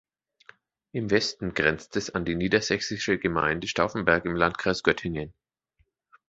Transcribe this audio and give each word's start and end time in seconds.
Im 0.93 1.11
Westen 1.11 1.53
grenzt 1.53 1.95
es 1.95 2.09
an 2.09 2.25
die 2.25 2.33
niedersächsische 2.33 3.19
Gemeinde 3.19 3.67
Staufenberg 3.67 4.25
im 4.25 4.35
Landkreis 4.35 4.81
Göttingen. 4.81 5.31